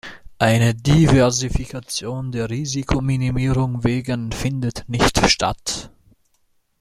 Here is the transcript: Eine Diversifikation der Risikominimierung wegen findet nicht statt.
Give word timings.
Eine 0.39 0.73
Diversifikation 0.73 2.31
der 2.31 2.49
Risikominimierung 2.49 3.83
wegen 3.83 4.31
findet 4.31 4.83
nicht 4.87 5.29
statt. 5.29 5.91